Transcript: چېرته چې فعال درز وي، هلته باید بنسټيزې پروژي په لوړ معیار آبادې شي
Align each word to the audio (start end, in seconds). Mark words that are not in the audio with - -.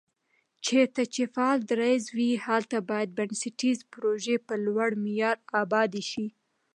چېرته 0.65 1.01
چې 1.13 1.21
فعال 1.33 1.59
درز 1.69 2.03
وي، 2.17 2.31
هلته 2.47 2.77
باید 2.89 3.15
بنسټيزې 3.17 3.85
پروژي 3.93 4.37
په 4.47 4.53
لوړ 4.65 4.89
معیار 5.03 5.37
آبادې 5.63 6.03
شي 6.11 6.27